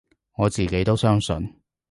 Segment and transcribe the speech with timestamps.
[0.35, 1.59] 我自己都相信